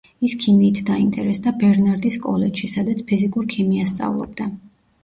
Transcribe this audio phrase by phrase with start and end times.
[0.27, 4.53] ის ქიმიით დაინტერესდა ბერნარდის კოლეჯში, სადაც ფიზიკურ ქიმიას სწავლობდა.